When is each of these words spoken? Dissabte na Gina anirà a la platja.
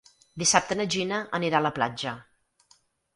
Dissabte 0.43 0.77
na 0.79 0.87
Gina 0.95 1.19
anirà 1.39 1.59
a 1.59 1.65
la 1.65 1.73
platja. 1.75 2.15